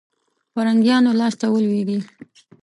[0.53, 1.99] فرنګیانو لاسته ولوېږي.